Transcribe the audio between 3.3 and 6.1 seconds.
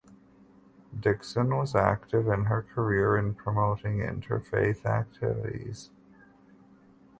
promoting interfaith activities.